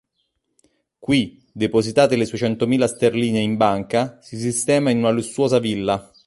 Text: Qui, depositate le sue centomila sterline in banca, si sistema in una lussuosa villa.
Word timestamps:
Qui, 0.97 1.45
depositate 1.53 2.15
le 2.15 2.25
sue 2.25 2.35
centomila 2.39 2.87
sterline 2.87 3.37
in 3.39 3.55
banca, 3.55 4.19
si 4.19 4.35
sistema 4.35 4.89
in 4.89 4.97
una 4.97 5.11
lussuosa 5.11 5.59
villa. 5.59 6.11